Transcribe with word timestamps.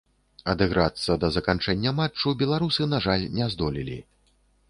Адыграцца 0.53 1.17
да 1.23 1.27
заканчэння 1.35 1.93
матчу 1.99 2.33
беларусы, 2.41 2.87
на 2.97 3.03
жаль, 3.09 3.25
не 3.41 3.53
здолелі. 3.55 4.01